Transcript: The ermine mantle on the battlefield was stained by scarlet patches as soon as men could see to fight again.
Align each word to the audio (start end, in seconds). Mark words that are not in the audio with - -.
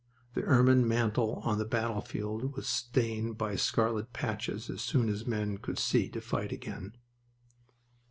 The 0.33 0.41
ermine 0.41 0.87
mantle 0.87 1.35
on 1.45 1.59
the 1.59 1.63
battlefield 1.63 2.55
was 2.55 2.67
stained 2.67 3.37
by 3.37 3.55
scarlet 3.55 4.13
patches 4.13 4.67
as 4.67 4.81
soon 4.81 5.07
as 5.09 5.27
men 5.27 5.59
could 5.59 5.77
see 5.77 6.09
to 6.09 6.19
fight 6.21 6.51
again. 6.51 6.95